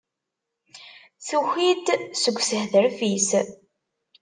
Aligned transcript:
Tuki-d 1.27 1.85
seg 2.21 2.35
ushetref-is. 2.39 3.29